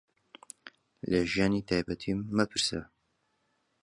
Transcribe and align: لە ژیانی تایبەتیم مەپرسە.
لە 1.09 1.19
ژیانی 1.31 1.65
تایبەتیم 1.69 2.19
مەپرسە. 2.37 2.81